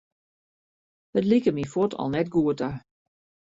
[1.19, 2.69] It like my fuort al net goed ta.